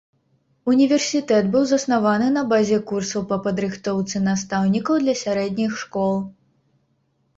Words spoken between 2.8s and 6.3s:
курсаў па падрыхтоўцы настаўнікаў для сярэдніх школ.